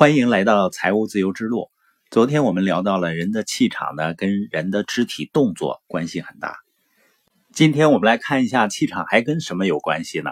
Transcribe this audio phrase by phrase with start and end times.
[0.00, 1.70] 欢迎来到财务自由之路。
[2.10, 6.56] 昨天我们聊到了人的气场呢，跟人的肢体动作关系很大。
[7.52, 10.30] 今天我们来看一下气场还跟什么有关系呢？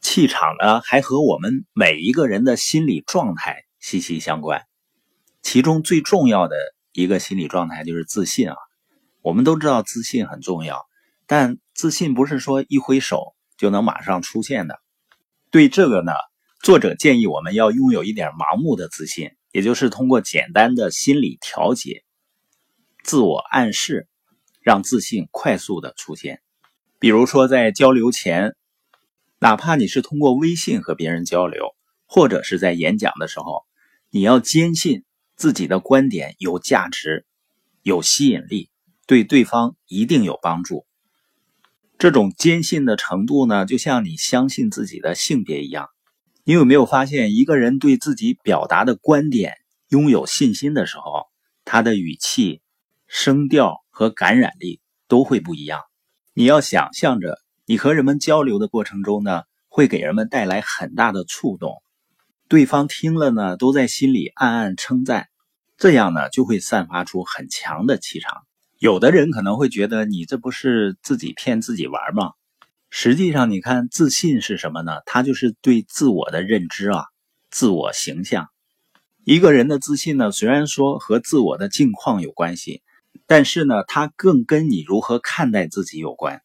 [0.00, 4.62] 气场呢，还和我们每一个人的心理状态息息相关。
[5.42, 6.54] 其中最重要的
[6.92, 8.54] 一个心理状态就是自信啊。
[9.20, 10.86] 我们都知道自信很重要，
[11.26, 14.78] 但自信不是说一挥手就能马上出现的。
[15.50, 16.12] 对这个呢？
[16.66, 22.02] 作者建议我们要拥有一点盲目的自信，也就是通过简单的心理调节、
[23.04, 24.08] 自我暗示，
[24.62, 26.42] 让自信快速的出现。
[26.98, 28.56] 比如说，在交流前，
[29.38, 31.66] 哪怕你是通过微信和别人交流，
[32.04, 33.62] 或者是在演讲的时候，
[34.10, 35.04] 你要坚信
[35.36, 37.26] 自己的观点有价值、
[37.82, 38.70] 有吸引力，
[39.06, 40.84] 对对方一定有帮助。
[41.96, 45.90] 这种坚信的程度呢，就像你相信自己的性别一样。
[46.48, 49.54] 你有没有发现，一个人对自己表达的观点
[49.88, 51.26] 拥有信心的时候，
[51.64, 52.60] 他的语气、
[53.08, 55.80] 声调和感染力都会不一样。
[56.34, 61.82] 你要想象着，你和人们交流的过程中呢，会给人们带来很大的触动，
[62.46, 65.26] 对方听了呢，都在心里暗暗称赞，
[65.76, 68.44] 这样呢，就会散发出很强的气场。
[68.78, 72.34] 有的人可能会觉得，你这不是自己骗自己玩吗？
[72.88, 75.00] 实际上，你看自信是什么呢？
[75.06, 77.04] 它就是对自我的认知啊，
[77.50, 78.48] 自我形象。
[79.24, 82.82] 一个人的自信呢，虽然说和自我的境况有关系，
[83.26, 86.42] 但是呢，它更跟你如何看待自己有关。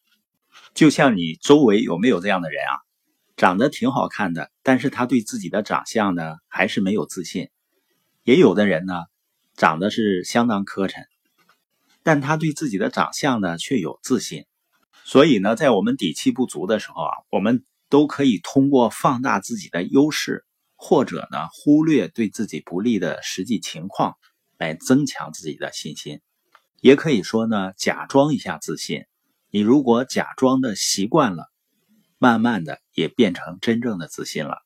[0.74, 2.82] 就像你周围有没有这样的人啊？
[3.36, 7.48] 长得挺好看的，但是他对自己的长相呢，还是没有自信。
[8.24, 8.94] 也有的人呢，
[9.56, 11.06] 长得是相当磕碜，
[12.02, 14.44] 但他对自己的长相呢，却有自信。
[15.04, 20.44] 所以呢，在我们底气不足的时候啊，我们都可以通过放大自己的优势，
[20.76, 24.16] 或者呢忽略对自己不利的实际情况，
[24.58, 26.20] 来增强自己的信心。
[26.80, 29.04] 也可以说呢，假装一下自信。
[29.50, 31.50] 你如果假装的习惯了，
[32.18, 34.62] 慢慢的也变成真正的自信了。